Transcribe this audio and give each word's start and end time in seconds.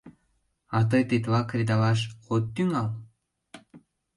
—А 0.77 0.79
тый 0.89 1.03
тетла 1.09 1.41
кредалаш 1.49 1.99
от 2.33 2.43
тӱҥал? 2.55 2.87